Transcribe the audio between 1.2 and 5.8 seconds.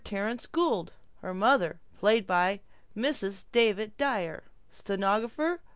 mother........ Mrs. David Dyer Stenographer